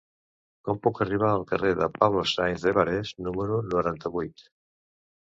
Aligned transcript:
Com 0.67 0.77
puc 0.85 1.01
arribar 1.05 1.27
al 1.33 1.43
carrer 1.51 1.73
de 1.81 1.89
Pablo 1.97 2.23
Sáenz 2.31 2.65
de 2.69 2.73
Barés 2.79 3.13
número 3.27 3.61
noranta-vuit? 3.75 4.43